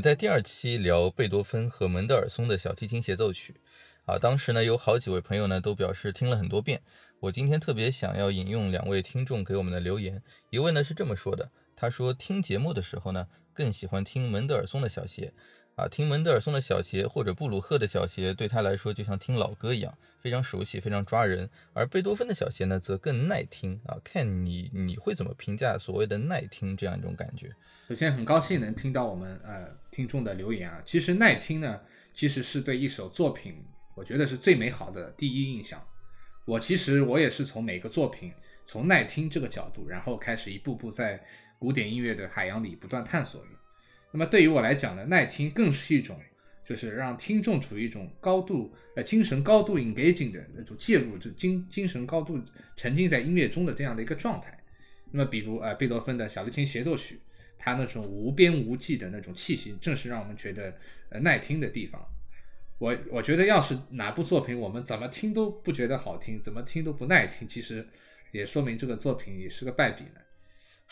[0.00, 3.56] 在第二期聊贝多芬和门德尔松的小提琴协奏曲，
[4.06, 6.80] 啊，当时呢有好几位朋友呢都表示听了很多遍。
[7.20, 15.34] 我今天特别想要引用两位听众给我们的留言，一位呢是这么说的，他说听节目的时候呢更喜欢听门德尔松的小协。
[15.80, 21.48] 啊，听门德尔松的小协或者布鲁赫的小协，对他来说就像听老歌一样，非常熟悉，非常抓人。
[21.72, 23.96] 而贝多芬的小协呢，则更耐听啊。
[24.04, 27.50] 看你你会怎么评价所谓的耐听这样一种感觉？
[27.88, 30.82] 首先，很高兴能听到我们呃听众的留言啊。
[30.84, 31.80] 其实耐听呢，
[32.12, 35.82] 其实是对一首作品，我觉得是最美好的第一印象。
[36.44, 38.30] 我其实我也是从每个作品
[38.66, 41.24] 从耐听这个角度，然后开始一步步在
[41.58, 43.42] 古典音乐的海洋里不断探索。
[44.12, 46.18] 那么对于我来讲呢，耐听更是一种，
[46.64, 52.40] 就是让听众处于一种高度呃精神高度 engaging 的那种介入，就精精神高度
[52.76, 54.58] 沉浸在音乐中的这样的一个状态。
[55.12, 57.20] 那么比如呃贝多芬的小提琴协奏曲，
[57.58, 60.74] 它那种无边无际的那种气息，正是让我们觉得
[61.10, 62.00] 呃耐听的地方。
[62.78, 67.86] 我我觉得要是哪部作品我们怎么听都不觉得好听，怎么听都不耐听，其实
[68.32, 70.20] 也说明这个作品也是个败笔呢。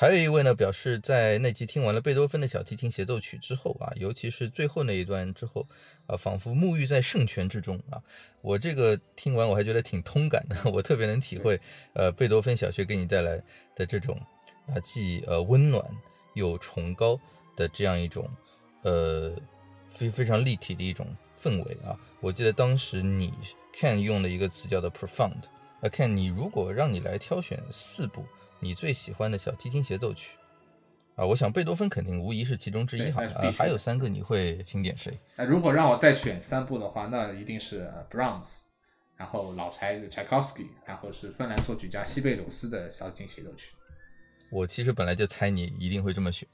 [0.00, 5.66] 还有一位呢，表示在那集听完了贝多芬的小提琴协奏曲之后啊，尤其是最后那一段之后
[6.06, 8.00] 啊，仿佛沐浴在圣泉之中啊。
[8.40, 11.60] 我这个听完我还觉得挺通感的， 我特别能体会
[11.94, 13.42] 呃贝多芬小学给你带来
[13.74, 14.16] 的这种
[14.68, 15.84] 啊既呃温暖
[16.34, 17.20] 又崇高
[17.56, 18.30] 的这样一种
[18.82, 19.34] 呃
[19.88, 21.98] 非非常立体的一种氛围啊。
[22.20, 23.34] 我记得当时你
[23.72, 25.42] 看用的一个词叫做 profound，
[25.80, 28.24] 啊看你如果让你来挑选四部。
[28.60, 30.36] 你最喜欢的小提琴协奏曲
[31.16, 31.24] 啊？
[31.24, 33.22] 我想贝多芬肯定无疑是其中之一哈。
[33.36, 35.18] 呃，还有三个，你会评点谁？
[35.36, 38.64] 那如果让我再选三部的话，那一定是 Brahms，
[39.16, 43.72] 然后老柴 Tchaikovsky，然后是芬兰作曲家西贝柳斯的小提琴协奏曲。
[44.50, 46.48] 我其实本来就猜你一定会这么选。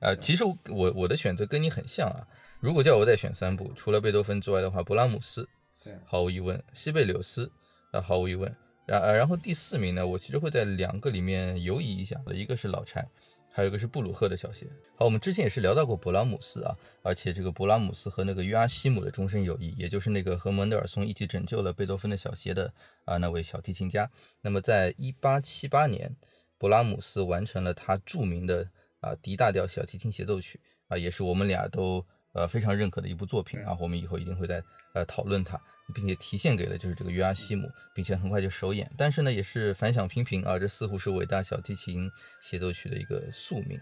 [0.00, 2.26] 呃， 其实我我的选择跟你很像啊。
[2.60, 5.48] 如果叫我再选三部，除了贝多芬之外的话，勃拉姆斯，
[5.82, 7.50] 对，毫无疑问；西贝柳斯，
[7.90, 8.54] 啊，毫无疑问。
[8.92, 13.08] 然呃，然后第四名呢，我其实会在两个里面游移一下，一个是老柴，
[13.50, 14.66] 还有一个是布鲁赫的小协。
[14.98, 22.70] 好，我们之前也是聊到过勃拉姆斯啊，而且这个勃拉姆斯和那个约阿希姆的终身友谊，也就是那个和门德尔松一起拯救了贝多芬的小协的
[23.06, 24.10] 啊那位小提琴家。
[24.42, 26.14] 那么在一八七八年，
[26.58, 28.68] 勃拉姆斯完成了他著名的
[29.00, 34.62] 啊 D 大调小提琴协奏曲啊，也是我们俩都呃非常认可的一部作品啊，我们以后一定会再
[34.92, 35.60] 呃讨论它。
[35.92, 42.10] 并且提献给了就是这个约阿西姆，并且很快就首演，但是呢也是反响平平啊，这似乎是伟大小提琴
[42.40, 43.78] 协奏曲的一个宿命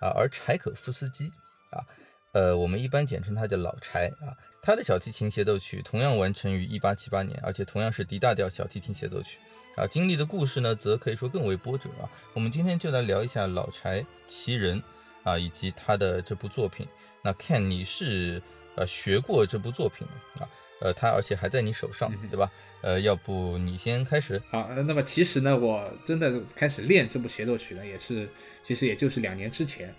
[0.00, 0.08] 啊。
[0.16, 1.26] 而柴可夫斯基
[1.70, 1.84] 啊，
[2.32, 9.38] 呃，我们一般简称他叫老柴啊，他的小提琴协奏曲同样完成于一八七八年，而且同样是 D 大调小提琴协奏曲
[9.76, 9.86] 啊。
[9.86, 12.08] 经历的故事呢，则可以说更为波折啊。
[12.32, 14.82] 我们今天就来聊一下老柴其人
[15.24, 16.86] 啊，以及他的这部作品。
[17.22, 18.42] 那看你是
[18.76, 20.06] 呃学过这部作品
[20.38, 20.48] 啊？
[20.80, 22.50] 呃，它而且还在你手上，对吧？
[22.80, 24.40] 呃，要不你先开始？
[24.50, 28.26] 好，那么其实呢，我真的开始练这部协奏曲呢，也是
[28.62, 29.94] 其实也就是两年之前。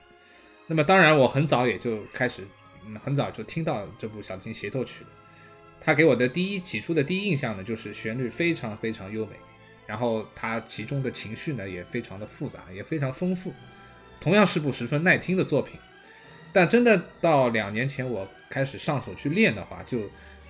[0.66, 2.48] 那么当然，我很早也就开始，
[3.04, 5.06] 很早就听到这部小提琴协奏曲。
[5.80, 9.34] 它给我的第一起初的第一印象呢，就是旋律非常非常优美，
[9.86, 13.54] 然后它其中的情绪呢也非常的复杂，也非常丰富。
[14.20, 15.80] 同样是部十分耐听的作品，
[16.54, 20.00] 但真的到两年前我开始上手去练的话，就。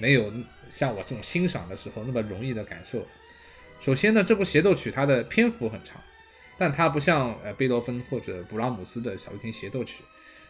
[0.01, 0.33] 没有
[0.71, 3.05] 像我这种欣赏的时候那么容易的感受。
[3.79, 6.01] 首先呢，这部协奏曲它的篇幅很长，
[6.57, 10.03] 但它不像呃贝多芬或者勃拉姆斯的小提琴协奏曲，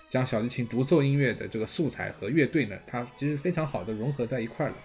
[0.07, 4.75] 将小提琴独奏音乐的这个素材和乐队呢，它其实非常好的融合在一块了。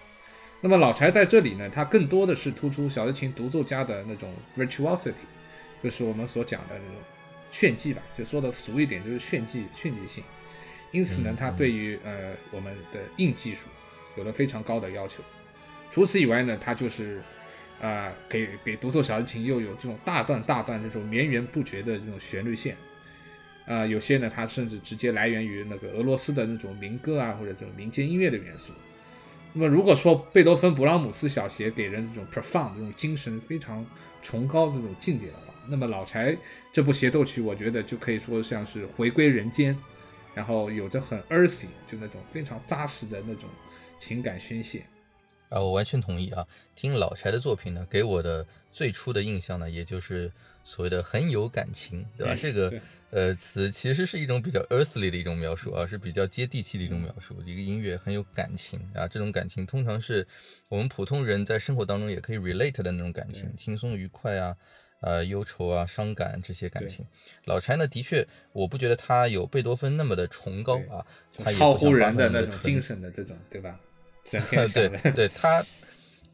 [0.59, 5.13] 那么老柴在这里呢，他更多的是突出小提琴独奏家的那种 virtuosity，
[5.81, 7.01] 就是我们所讲的那种
[7.53, 10.21] 炫技吧，就说的俗一点，就是炫技炫技性。
[10.91, 13.67] 因此呢，它对于呃我们的硬技术
[14.17, 15.23] 有了非常高的要求。
[15.91, 17.21] 除此以外呢，它就是
[17.81, 22.75] 啊给给独奏小提琴又有这种大段大段这种绵延不绝的这种旋律线。
[23.65, 28.71] 呃，有些呢，它甚至直接来源于那个俄罗斯的那种民歌啊，或者这种民间音乐的元素。
[29.51, 33.85] 那么，如果说贝多芬、勃拉姆斯小协给人这种 profound 这种精神非常
[34.23, 36.37] 崇高的这种境界的话，那么老柴
[36.71, 39.77] 这部协奏曲，我觉得就可以说像是回归人间，
[40.37, 43.49] 然后有着很 earthy 就那种非常扎实的那种
[43.99, 44.85] 情感宣泄。
[45.49, 46.45] 啊，我完全同意啊！
[46.75, 50.31] 听老柴的作品呢，给我的最初的印象呢，也就是
[50.63, 52.35] 所谓的很有感情，对吧？
[52.39, 52.71] 这个
[53.09, 57.41] 呃词其实是一种比较 earthly 的一种描述啊，是比较接地气的一种描述。
[57.43, 60.27] 一个音乐很有感情啊，这种感情通常是
[60.69, 64.55] 我们普通人在生活当中也可以 relate 的那种感情，轻松愉快啊，
[65.01, 67.05] 呃，忧愁啊，伤感这些感情。
[67.45, 71.05] 老柴呢，的确，我不觉得他有贝多芬那么的崇高啊，
[71.37, 73.79] 他超乎人的那种精神的这种，对吧？
[74.73, 75.63] 对对，他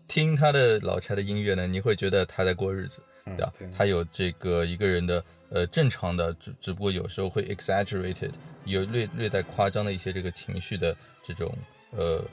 [0.08, 3.54] 听他的老柴的音乐呢，你会觉得他在过日子，对吧？
[3.78, 8.32] 他有这个一个人的呃正常的，只只不过有时候会 exaggerated，
[8.66, 11.56] 有略略带夸张的一些这个情绪的这种
[11.92, 12.24] 呃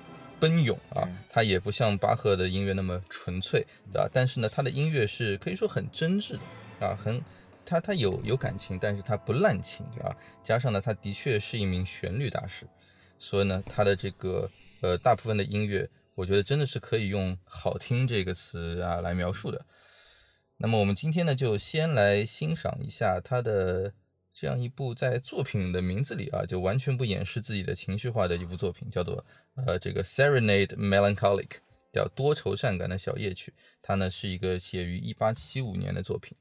[0.40, 1.06] 奔涌啊。
[1.28, 4.08] 他也不像巴赫的音乐那么纯粹，对吧？
[4.12, 7.22] 但是呢，他的音乐是可以说很真挚的啊，很
[7.64, 10.16] 他他有有感情，但是他不滥情啊。
[10.42, 12.66] 加上呢，他的确是一名旋律大师，
[13.18, 14.50] 所以呢，他的这个。
[14.82, 19.66] 呃，大部分的音乐，我觉得真的是可以用“好听”这个词啊来描述的。
[20.56, 23.92] 那么我们今天呢，就先来欣赏一下他的
[24.40, 29.22] 这样一部在作品的名字里啊，就完全不掩饰自己的情绪化的一部作品，叫做
[29.54, 31.58] 呃这个 Serenade Melancholic，
[31.92, 33.52] 叫多愁善感的小夜曲。
[33.82, 36.34] 它呢是一个写于一八七五年的作品。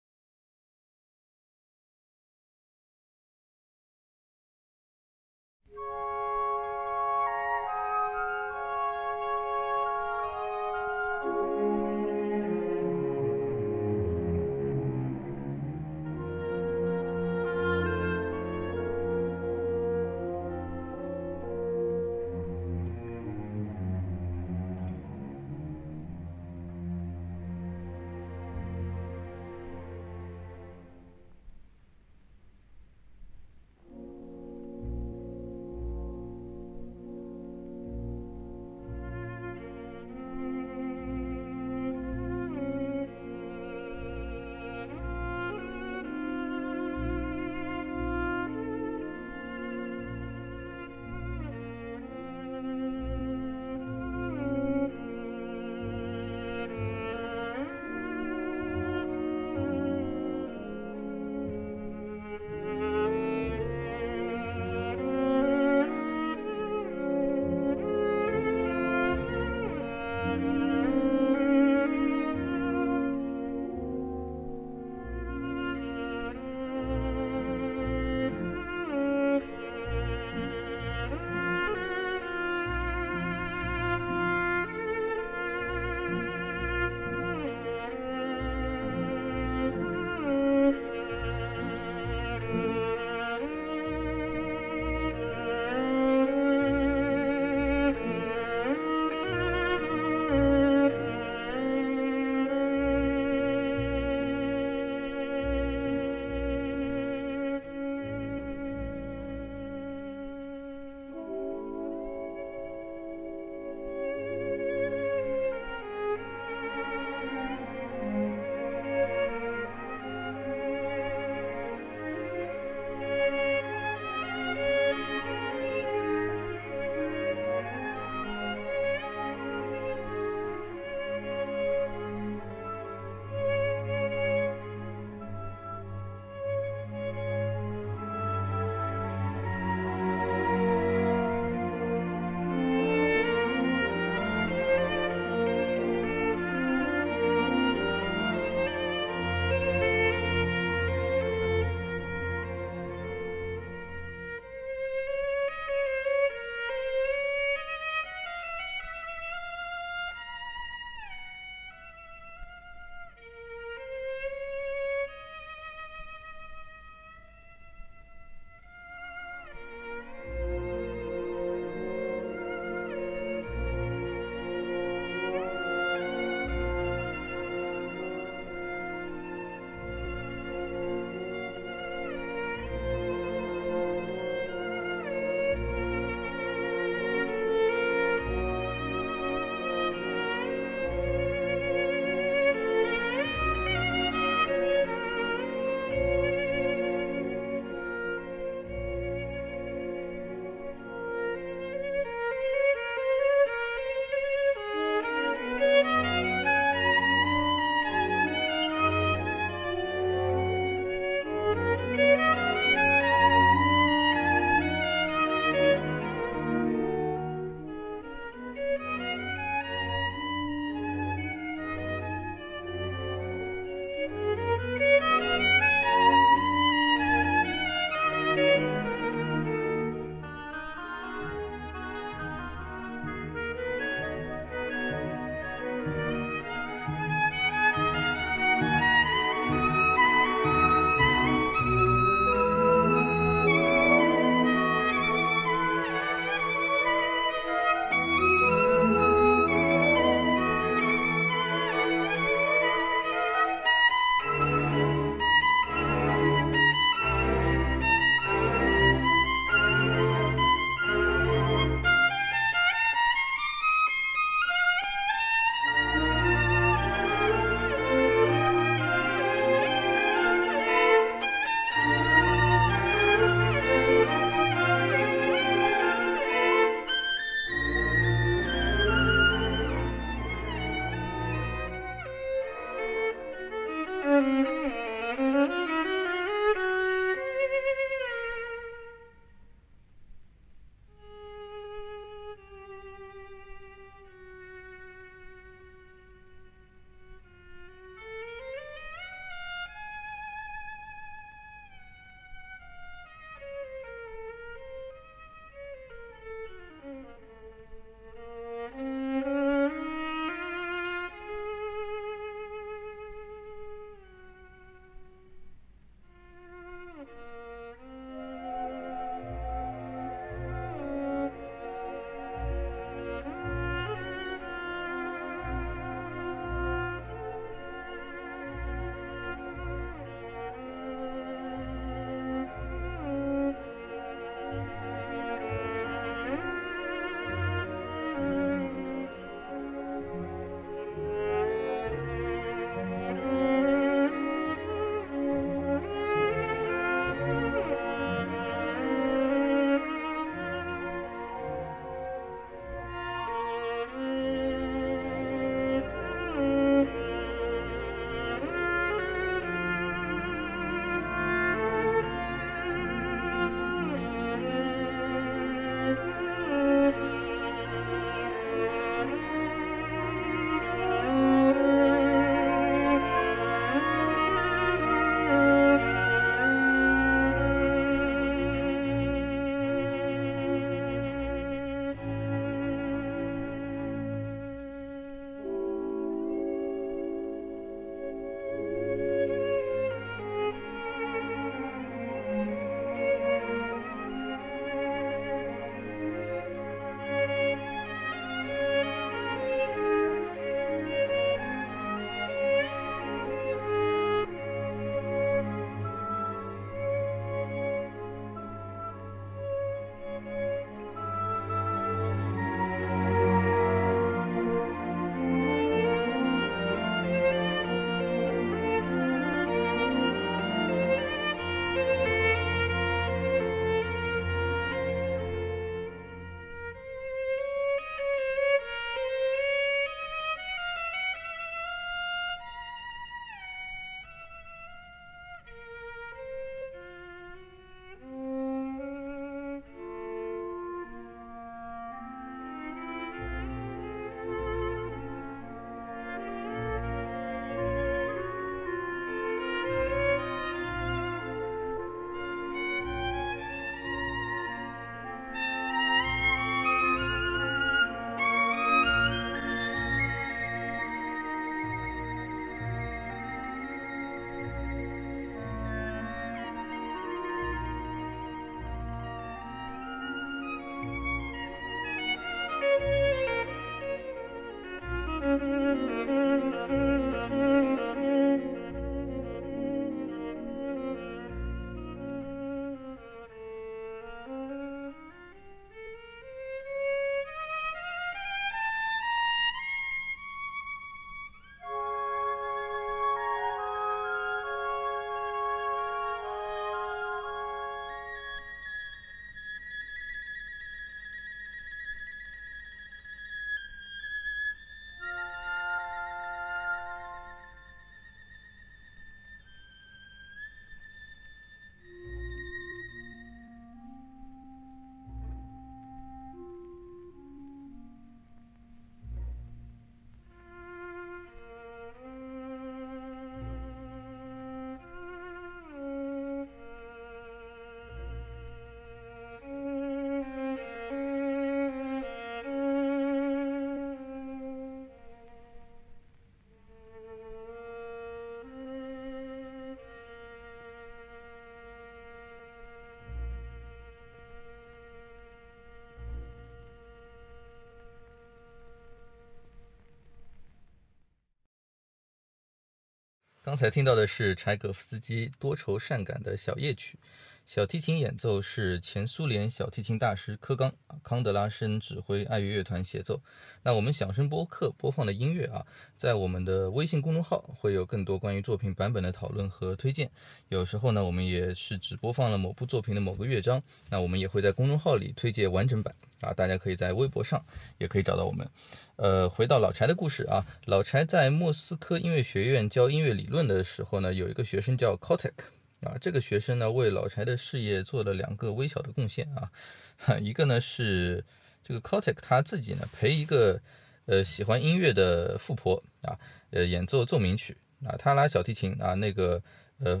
[553.54, 556.98] 刚才听到的是柴可夫斯基多愁善感的小夜曲，
[557.46, 563.20] 小提琴演奏是前苏联小提琴大师科冈康德拉申指挥爱乐乐团协奏。
[563.62, 565.64] 那我们响声播客播放的音乐啊，
[565.96, 570.10] 在我们的微信公众号会有更多关于作品版本的讨论和推荐。
[570.48, 577.44] 有时候呢，我们也是只播放了某部作品的某个乐章，那我们也会在公众号里推荐完整版啊，大家可以在微博上
[577.78, 578.48] 也可以找到我们。
[578.96, 585.32] 呃，回到老柴的故事啊，老柴在莫斯科音乐学院教音乐理论的时候呢，有一个学生叫 Kotek
[585.80, 589.50] 啊，这个学生呢为老柴的事业做了两个微小的贡献啊，
[590.22, 591.24] 一个呢是
[591.62, 593.60] 这个 Kotek 他自己呢陪一个
[594.06, 596.18] 呃喜欢音乐的富婆啊，
[596.50, 597.56] 呃演奏奏鸣曲。
[597.84, 599.42] 啊，他拉小提琴啊，那个
[599.78, 600.00] 呃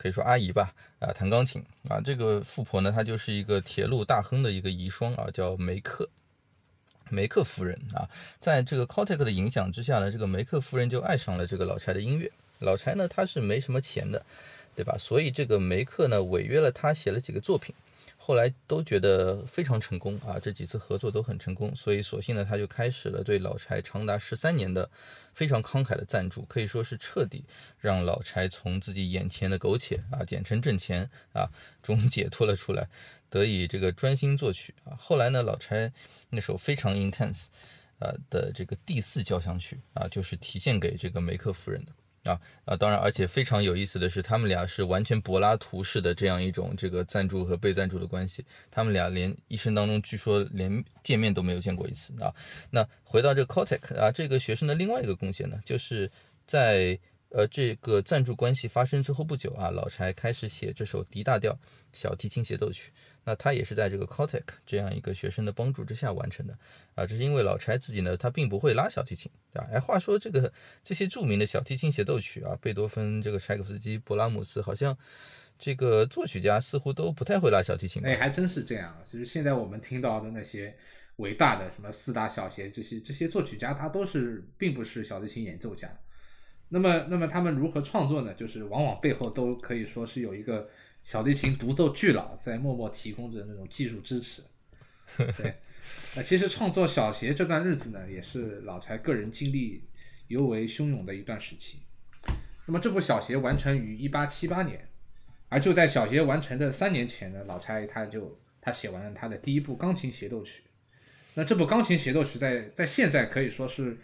[0.00, 6.08] 可以说阿姨吧啊弹钢琴啊，这个富婆呢她就是一个铁路大亨的一个遗孀啊，叫梅克。
[7.10, 8.08] 梅克夫人啊，
[8.38, 12.30] 在这个 Kotek 的影响之下呢，这个梅克夫人就爱上了这个老柴的音乐。
[12.60, 14.24] 老柴呢，他是没什么钱的，
[14.74, 14.96] 对吧？
[14.96, 17.74] 所以这个梅克呢，违约了他写了几个作品，
[18.22, 24.90] 后来都觉得非常成功啊，这几次合作都很成功，所以索性呢，他就开始了对老柴长达十三年的
[25.32, 27.42] 非常慷慨的赞助，可以说是彻底
[27.78, 31.48] 让老柴从自己眼前的苟且啊，简称挣钱啊
[31.82, 32.90] 中解脱了出来。
[33.30, 35.90] 得以这个专心作曲啊，后来呢，老柴
[36.28, 37.46] 那首非常 intense，
[38.00, 41.92] 啊的这个第四交响曲啊，就是提献给这个梅克夫人的
[42.24, 52.34] 啊啊，当然，而且非常有意思的是，他们俩是完全柏拉图式的这样一种这个赞助和被赞助的关系，他们俩连一生当中据说连见面都没有见过一次啊。
[52.70, 56.10] 那回到这个 Kotek 啊，这个学生的另外一个贡献呢，就是
[56.46, 56.98] 在。
[57.30, 61.56] 呃，这个赞助关系发生之后不久啊，老柴开始写这首 D 大调
[61.92, 62.92] 小提琴协奏曲。
[63.22, 66.58] 那他也是在这个 Kotek 这样一个学生的帮助之下完成的
[66.94, 67.06] 啊。
[67.06, 69.62] 这是因为老柴自己呢，他并不会拉小提琴啊。
[69.70, 74.96] 哎，话说这个这些著名的小提琴协奏曲啊，贝多芬、这个柴可夫斯基、勃拉姆斯，好像
[75.58, 78.04] 这个作曲家似乎都不太会拉小提琴。
[78.04, 78.96] 哎，还真是这样。
[79.06, 80.74] 就是现在我们听到的那些
[81.16, 85.88] 伟大的什么四大小协这些这些作曲家，他都是并不是小提琴演奏家。
[86.72, 88.32] 那么，那么他们如何创作呢？
[88.34, 90.70] 就是往往背后都可以说是有一个
[91.02, 94.40] 小提琴独奏巨佬在默默提供着那种技术支持。
[95.16, 95.56] 对，
[96.14, 99.82] 呃，其实创作小协这段日子呢，也是老柴个人经历
[100.28, 101.80] 尤为汹涌的一段时期。
[102.66, 104.88] 那么这部小协完成于一八七八年，
[105.48, 110.62] 而就在小协完成的三年前呢，老柴他就他写完了他的第一部钢琴协奏曲。
[111.34, 113.98] 那这部钢琴协奏曲在在现在可以说是。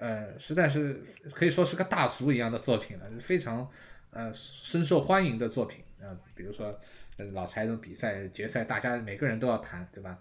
[0.00, 0.98] 呃，实在是
[1.34, 3.68] 可以说是个大俗一样的作品了，非常
[4.12, 6.08] 呃深受欢迎的作品啊。
[6.34, 6.72] 比如说，
[7.32, 10.18] 老柴的比赛决赛，大家每个人都要弹，对吧？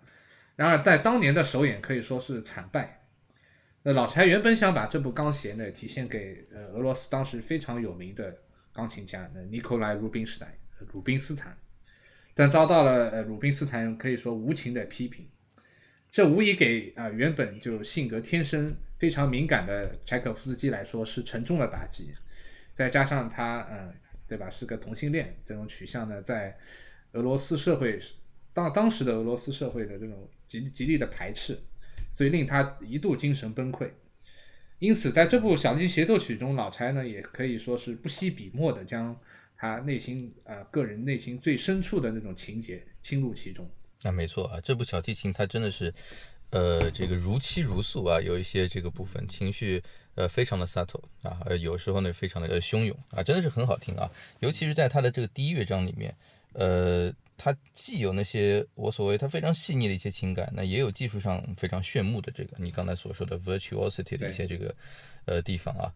[0.58, 3.04] 然而在当年的首演可以说是惨败。
[3.84, 8.38] 那老柴原本想把这部钢协呢体现给呃俄罗斯当时非常有名的
[8.74, 10.54] 钢琴家那尼科莱·鲁宾斯坦，
[10.92, 11.56] 鲁宾斯坦，
[12.34, 15.26] 但遭到了呃鲁宾斯坦可以说无情的批评。
[16.12, 18.76] 这无疑给啊原本就性格天生。
[19.00, 22.14] 非常敏感的柴可夫斯基来说是沉重的打击，
[22.74, 23.94] 再加上他，嗯，
[24.28, 26.54] 对吧，是个同性恋，这种取向呢，在
[27.14, 27.98] 俄罗斯社会
[28.52, 31.58] 当当时的俄罗斯社会的这种极极力的排斥，
[32.12, 33.90] 所以令他一度精神崩溃。
[34.80, 39.18] 因此，在这部小提琴协奏曲中，老柴呢也可以说是不惜笔墨的将
[39.56, 43.66] 他内心啊个人内心最深处的那种情节倾入其中。
[44.04, 45.94] 那没错啊，这部小提琴它真的是。
[46.52, 49.84] 呃，这个如泣如诉啊，有一些这个部分情绪，
[50.16, 54.10] 呃，非常的 subtle 啊，有时候呢，非常的汹涌啊，真的是很好听啊。
[54.40, 56.18] 尤其是在它的这个第一乐章里面，
[56.54, 64.76] 呃，它既有那些我所谓它非常细腻的一些情感，那也有技术上非常炫目的这个你刚才所说的 virtuosity 的一些这个
[65.26, 65.94] 呃地方啊。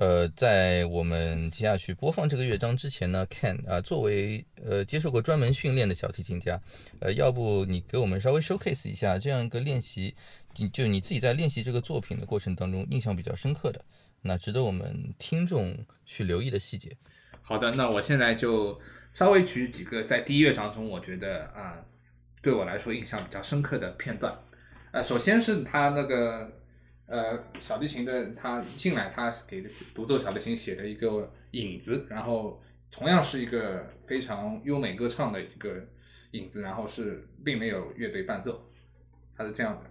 [0.00, 6.58] 呃，在我们接下去播放这个乐章之前呢，Ken 啊，作为呃接受过专门训练的小提琴家，
[7.00, 10.14] 呃，要不你给我们稍微 showcase 一下这样一个练习，
[10.54, 13.84] 就就你自己在练习这个作品的过程当中印象比较深刻的，
[14.22, 16.96] 那值得我们听众去留意的细节。
[17.42, 18.80] 好的，那我现在就
[19.12, 21.84] 稍微举几个在第一乐章中我觉得啊，
[22.40, 24.32] 对我来说印象比较深刻的片段。
[24.92, 26.52] 呃，首先是他那个。
[27.10, 35.84] 呃，小提琴的他进来，他给独奏小提琴写的一个影子，然后同样是一个非常优美歌唱的一个
[36.30, 38.70] 影子，然后是并没有乐队伴奏，
[39.36, 39.90] 他是这样的。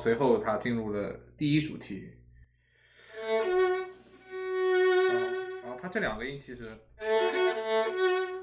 [0.00, 2.08] 随后他进入了第一主题。
[5.62, 6.76] 然后他这两个音其实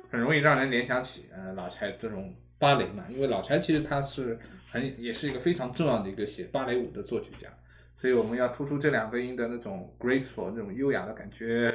[0.09, 4.39] 很容易让人联想起呃老柴这种芭蕾嘛，因为老柴其实他是
[4.69, 7.49] 很也是一个非常重要的一个写芭蕾舞的作曲家，
[7.97, 11.73] 所以我们要突出这两个音的那种 graceful 那种优雅的感觉。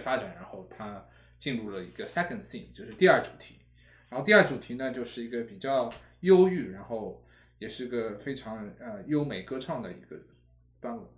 [0.00, 1.06] 发展，然后它
[1.38, 3.56] 进入了一个 second theme，就是第二主题。
[4.10, 7.22] 然后第二主题呢，就是一个比较忧郁，然后
[7.58, 10.16] 也是个非常呃优美歌唱的一个
[10.80, 11.12] 段落。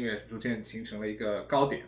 [0.00, 1.84] 音乐逐渐形成了一个高点，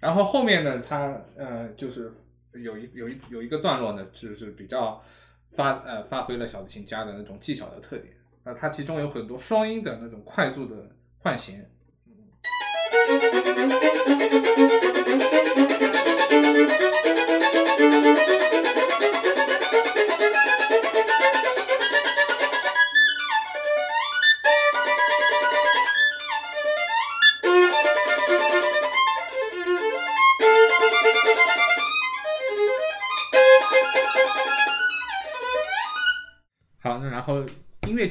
[0.00, 2.10] 然后后面呢，它呃就是
[2.54, 5.04] 有一有一有一个段落呢，就是比较
[5.52, 11.69] 发呃发挥了小提琴家的那种技巧的特点，那它其中有很多双音的那种快速的换弦。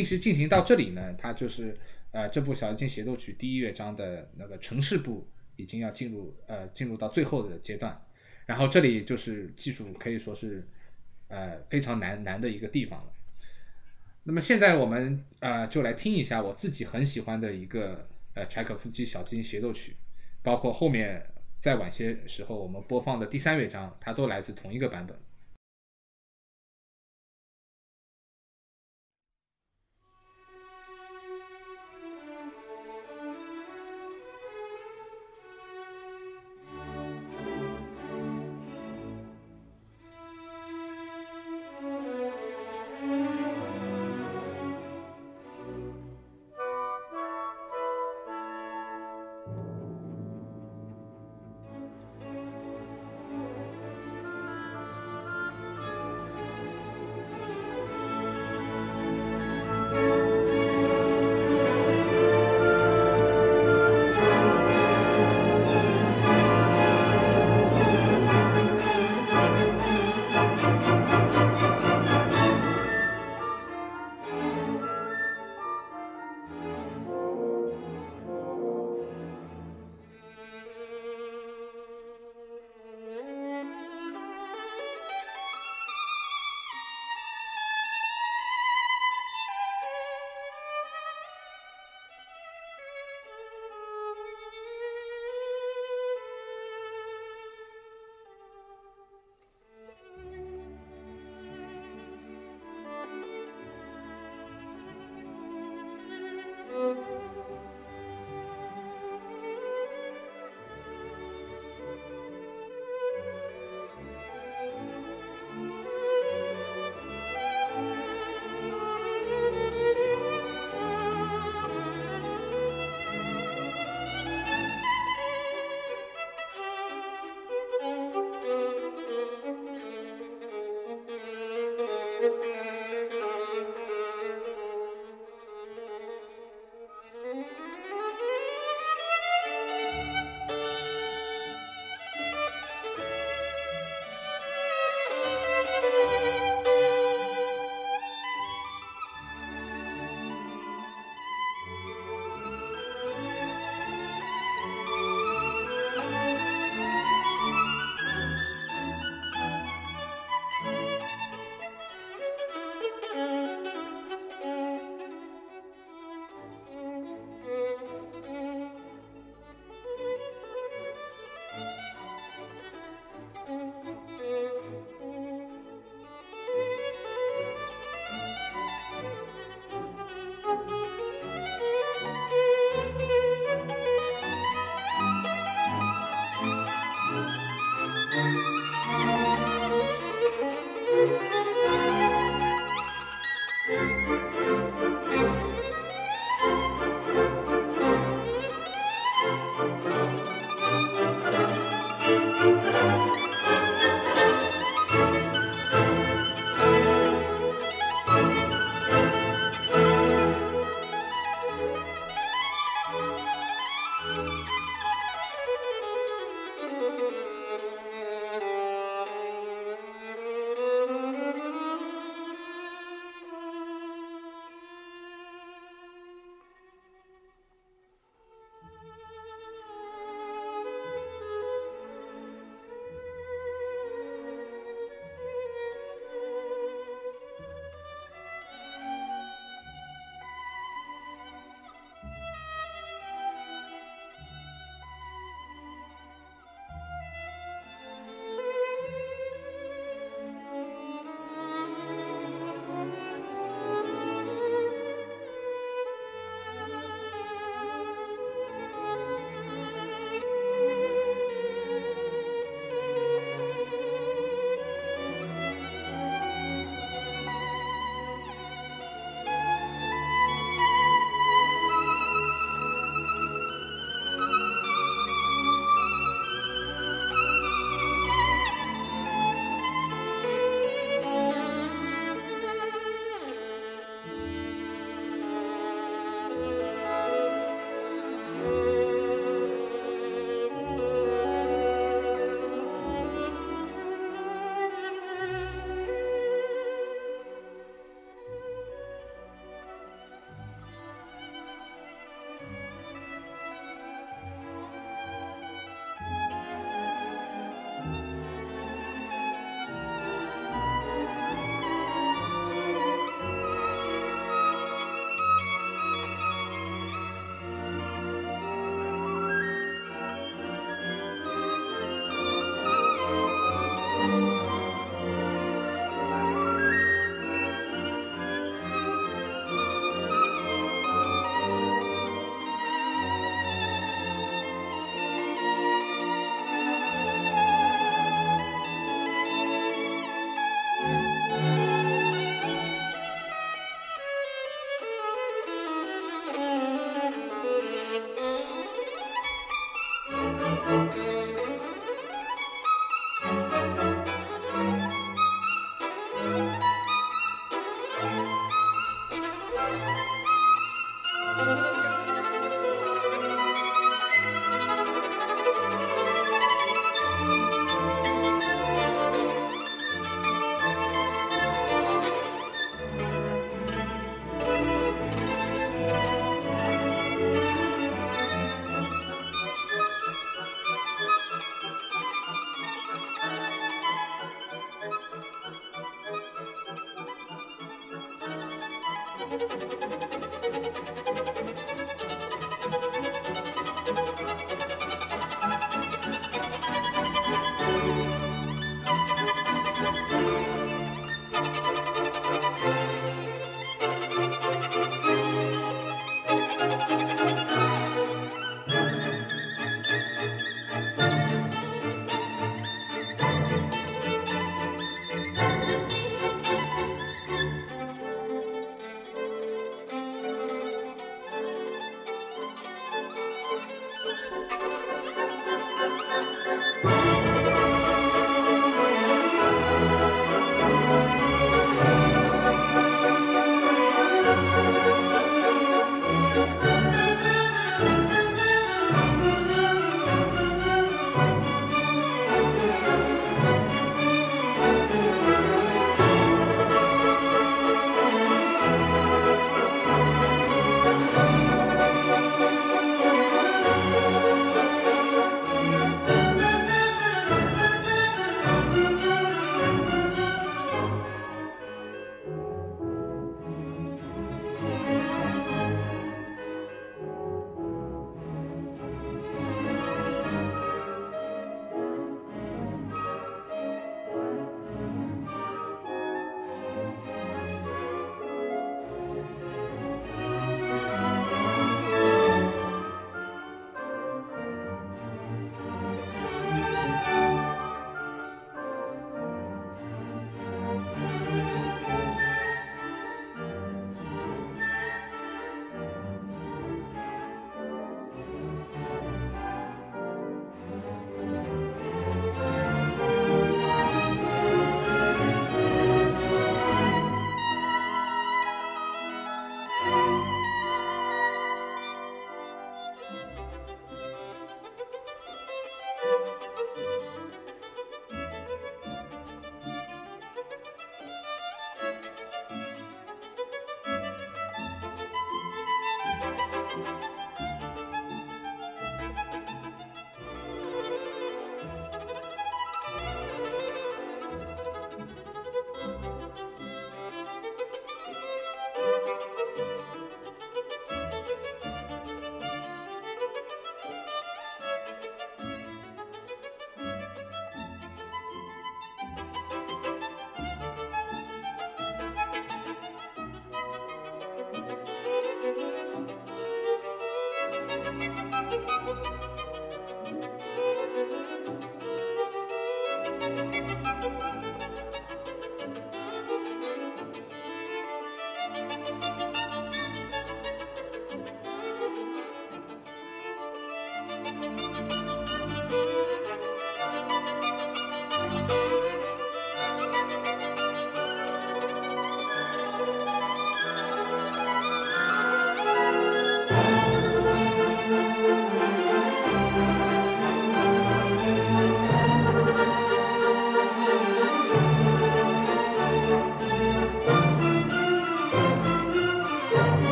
[0.00, 1.76] 进行进行到这里呢，它就是
[2.12, 8.00] 呃这部小提琴协奏曲第一乐章的那个城市部已经要进入呃进入到最后的阶段，
[8.46, 10.66] 然后这里就是技术可以说是
[11.28, 13.12] 呃非常难难的一个地方了。
[14.22, 19.94] 那么现在我们呃就来听一下我自己很喜欢的一个呃柴可夫斯基小提琴协奏曲，
[20.42, 21.26] 包括后面
[21.58, 25.14] 再晚些时候我们播放的第三乐章，它都来自同一个版本。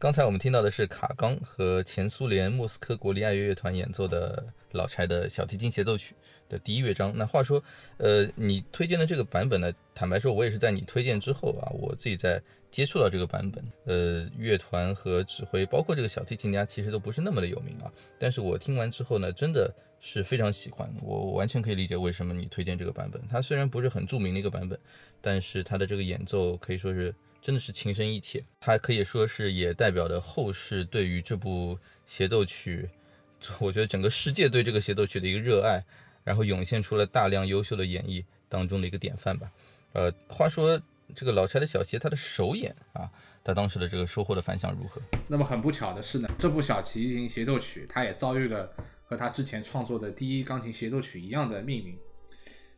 [0.00, 6.14] 刚才我们听到的是卡冈和前苏联莫斯科国立爱乐乐团演奏的老柴的小提琴协奏曲
[6.48, 7.12] 的第一乐章。
[7.16, 7.60] 那话说，
[7.96, 9.72] 呃，你推荐的这个版本呢？
[9.96, 12.40] 坦白说，我也是在你推荐之后啊，我自己在
[12.70, 13.64] 接触到这个版本。
[13.86, 17.90] 呃，乐团和指挥，包括这个小提琴家，其实都不是那么的有名啊。
[18.20, 19.68] 但是我听完之后呢，真的
[19.98, 20.88] 是非常喜欢。
[21.02, 23.20] 我完全可以理解为什么你推荐这个版本。
[23.28, 24.78] 它虽然不是很著名的一个版本，
[25.20, 27.12] 但是它的这个演奏可以说是。
[27.40, 32.90] 真的是情深意切，它可以说是也代表着后世对于这部协奏曲，
[33.60, 35.82] 我觉得整个世界对这个协奏曲的一个热爱，
[36.24, 39.50] 然后涌现出了大量优秀的演绎当中的一个典范吧。
[39.92, 40.78] 呃，话说
[41.14, 43.10] 这个老柴的小协，他的首演啊，
[43.42, 45.00] 他当时的这个收获的反响如何？
[45.28, 48.70] 那么很不巧的是呢，这部小提琴协奏曲，他也遭遇了
[49.04, 51.96] 和他之前创作的第一钢琴协奏曲一样的命运。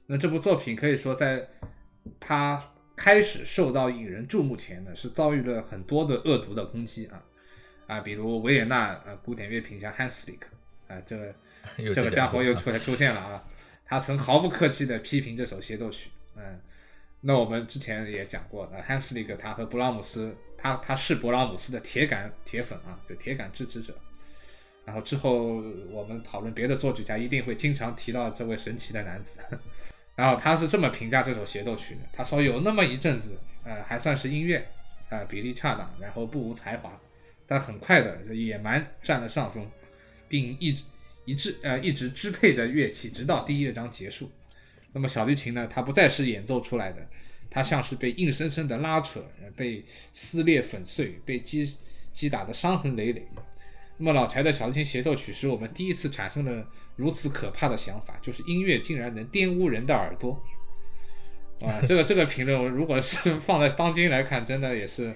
[0.07, 1.49] 那这部作品可以说在
[2.21, 2.73] 他。
[3.01, 7.23] 开始受到引人注目前呢，是遭遇了很多的恶毒的攻击啊。
[7.87, 10.49] 啊，比如维也纳呃古典乐评家汉斯里克
[10.87, 11.35] 啊，这个
[11.95, 13.43] 这个家伙又出来出现了啊，
[13.87, 16.61] 他曾毫不客气地批评这首协奏曲，嗯，
[17.23, 23.97] 那我们之前也讲过，呃，汉斯里克他和勃拉姆斯，他他是勃拉姆斯的铁杆铁粉啊，就铁杆支持者，
[24.85, 29.41] 然后之后我们讨论别的作曲家，一定会经常提到这位神奇的男子。
[30.21, 34.69] 然后他是这么评价这首协奏曲的，他说有那么一阵子，呃，还算是音乐，
[35.09, 37.01] 呃，比例恰当，然后不无才华，
[37.47, 39.67] 但很快的野蛮占了上风，
[40.29, 40.79] 并一
[41.25, 44.31] 一直呃一直支配着乐器，直到第一乐章结束。
[44.93, 46.99] 那么小提琴呢，它不再是演奏出来的，
[47.49, 49.25] 它像是被硬生生的拉扯，
[49.57, 51.67] 被撕裂粉碎，被击
[52.13, 53.27] 击打的伤痕累累。
[53.97, 56.69] 那么老柴的小提琴协奏曲使我们第一次产生了。
[57.01, 60.39] 如此可怕的想法，就是音乐竟然能玷污人的耳朵
[61.63, 61.81] 啊！
[61.89, 65.15] 这个这个评论，如果是放在当今来看，真的也是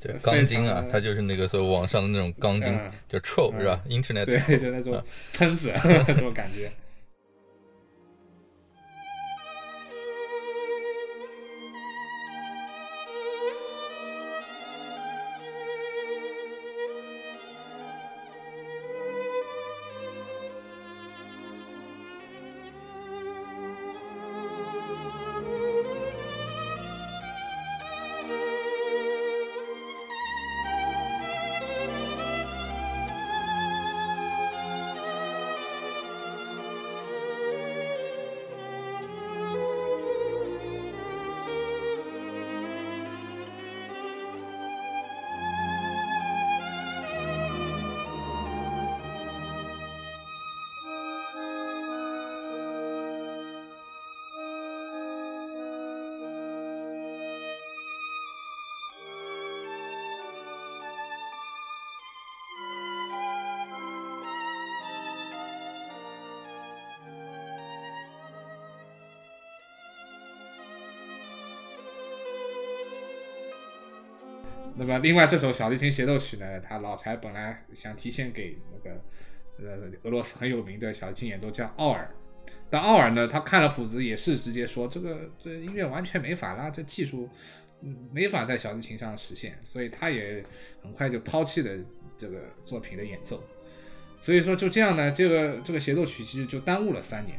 [0.00, 2.76] 对钢筋啊，它就是那个所谓网上的那种钢筋，
[3.08, 5.02] 叫 troll 是吧？Internet 对，就那种
[5.32, 5.72] 喷子
[6.06, 6.70] 这种感觉。
[74.92, 79.00] 么，另外这首小提琴协奏曲呢，他老柴本来想提献给那个
[79.58, 82.14] 呃俄罗斯很有名的小提琴演奏家奥尔，
[82.68, 87.28] 但奥尔呢，他看了谱子也是直接说这个这音乐完全没法啦，这技术
[88.12, 90.44] 没法在小提琴上实现，所以他也
[90.82, 91.84] 很快就抛弃了
[92.18, 93.42] 这个作品的演奏。
[94.18, 97.38] 所以说就这样呢，这个这个协奏曲其实就耽误了三年，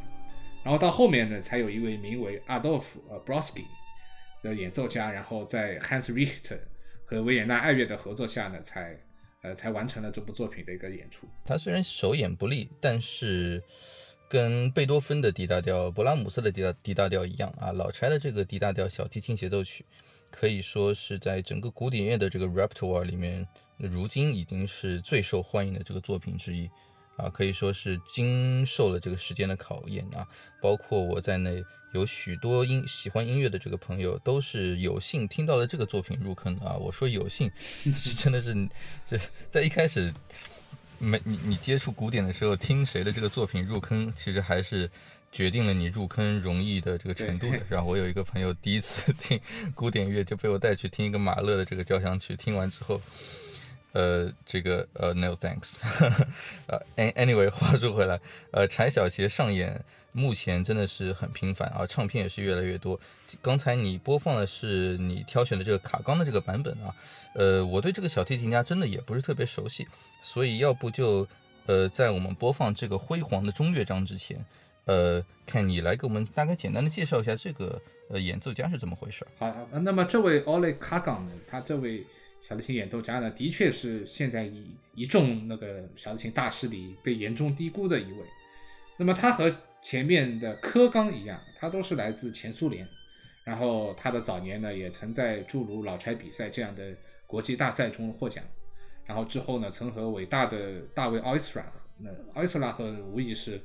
[0.63, 3.63] 然后到后面呢，才有一位名为阿道夫呃 Brosky
[4.41, 6.57] 的演奏家，然后在 Hans Richter。
[7.13, 8.97] 和维也纳爱乐的合作下呢，才
[9.43, 11.27] 呃才完成了这部作品的一个演出。
[11.45, 13.61] 他虽然首演不利，但是
[14.27, 19.85] 跟贝多芬的 D 大调、勃拉姆斯的 D 大 D 大调一样啊，老柴的这个 D 大调小提琴协奏曲，
[20.31, 23.47] 可以说是在整个古典乐的这个 rap tour 里面，
[23.77, 26.67] 如今已经是最受欢迎的这个作品之一。
[27.15, 30.27] 啊，可以说是经受了这个时间的考验啊，
[30.61, 36.75] 包括我在内，有许多音喜欢音乐的这个朋友，都是有幸听到了这个作品入坑啊。
[36.75, 37.51] 我说有幸，
[37.95, 38.67] 是真的是，
[39.07, 39.19] 这
[39.51, 40.11] 在一开始
[40.97, 44.89] 没你你接触古典的时候，听谁的这个作品入坑，其实还是
[45.31, 47.61] 决定了你入坑容易的这个程度的。
[47.69, 49.39] 然后我有一个朋友，第一次 听
[49.75, 52.99] 古典乐就被我带去听一个马勒的这个交响曲，听完之后。
[53.93, 55.79] 呃，这个呃，no thanks，
[56.65, 56.81] 呃
[57.13, 58.19] ，anyway，话说回来，
[58.51, 59.79] 呃，柴小鞋上演
[60.13, 62.99] 目前真的是很频繁啊，唱片也是越来越多。
[63.39, 66.95] 刚才你播放的是你挑选的这个卡冈的这个版本啊，
[67.35, 69.87] 呃，我对这个小提琴家真的也不是特别熟悉，
[70.21, 71.27] 所以要不就
[71.67, 74.43] 呃，在我们播放这个辉煌的中乐章之前，
[74.85, 77.79] 呃，看你来给我们大概简单的介绍一下这个
[78.09, 79.23] 呃演奏家是怎么回事。
[79.37, 82.03] 好，那么这位 Oleg Kagan 呢，他这位。
[82.43, 88.19] 小提琴演奏家呢，的确是现在一一众那个小提琴大师里被严重低估的一位。
[88.97, 92.85] 那么他和前面的科冈一样，他都是来自前苏联。
[93.45, 98.43] 然后他的早年呢，也曾在诸如老柴比赛这样的国际大赛中获奖。
[99.05, 103.59] 然后之后呢，曾和伟大的大卫奥伊斯拉赫，那奥伊斯拉赫无疑是，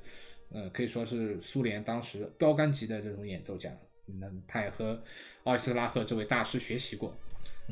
[0.50, 3.70] 呃，可以说是苏联当时标杆级的这种演奏家。
[4.06, 5.00] 那他也和
[5.44, 7.16] 奥伊斯拉赫这位大师学习过。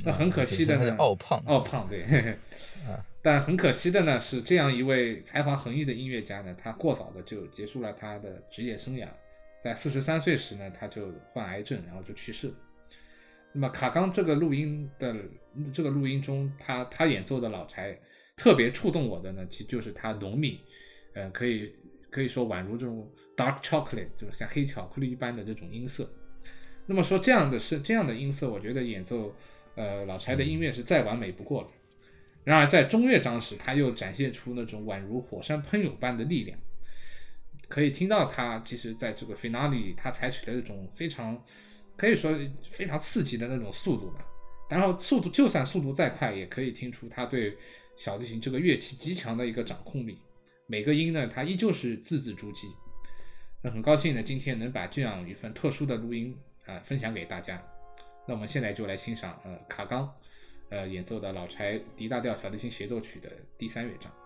[0.05, 2.05] 那很可惜的呢，奥胖，奥胖对。
[3.23, 9.09] 但很可惜的呢，是这样一位才华横溢的音乐家呢，他过早的就结束了他的职业生涯。
[9.61, 12.55] 在四十三岁时呢，他就患癌症，然后就去世了。
[13.53, 15.17] 那么卡冈这个录音的
[15.73, 17.99] 这个录音中，他他演奏的老柴
[18.37, 20.61] 特别触动我的呢，其实就是他浓密，
[21.15, 21.75] 呃，可以
[22.11, 26.09] 可以说宛如这种 dark chocolate，就是像黑巧克力一般的这种音色。
[26.85, 29.35] 那么说这样的是这样的音色，我觉得演奏
[29.77, 31.69] 呃老柴的音乐是再完美不过了。
[32.43, 36.59] 然而在中乐章时，他又展现出那种宛如火山喷涌般的力量。
[37.69, 41.43] 可以听到他其实在这个 finale 他采取的这种非常
[41.97, 42.33] 可以说
[42.71, 44.25] 非常刺激的那种速度吧。
[44.71, 47.57] 然后速度就算速度再快，也可以听出他对
[47.97, 50.19] 小提琴这个乐器极强的一个掌控力。
[50.69, 52.67] 每个音呢，他依旧是字字珠玑。
[53.63, 57.61] 那很高兴呢，今天能把这样一份特殊的录音啊分享给大家。
[58.27, 60.13] 那我们现在就来欣赏呃卡冈
[60.69, 64.26] 呃演奏的老柴 D 大调小提琴协奏曲的第三乐章。